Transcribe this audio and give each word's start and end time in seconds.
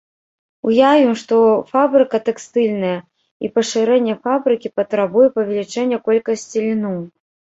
Уявім, 0.67 1.09
што 1.23 1.35
фабрыка 1.73 2.17
тэкстыльная, 2.29 2.95
і 3.45 3.51
пашырэнне 3.57 4.15
фабрыкі 4.25 4.73
патрабуе 4.81 5.27
павелічэння 5.37 5.97
колькасці 6.07 6.59
льну. 6.67 6.95